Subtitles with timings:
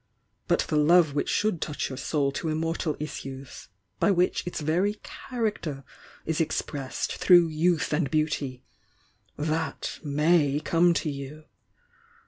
[0.47, 3.67] But the love which should touch your soul to immortal issues,
[4.01, 5.83] and which by its very character
[6.25, 8.63] is expressed throu^ youth and beauty,—
[9.37, 11.43] that may come to you!